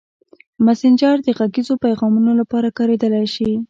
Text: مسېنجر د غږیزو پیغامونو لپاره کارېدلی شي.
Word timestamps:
مسېنجر 0.65 1.15
د 1.23 1.27
غږیزو 1.37 1.73
پیغامونو 1.85 2.31
لپاره 2.41 2.75
کارېدلی 2.77 3.25
شي. 3.35 3.49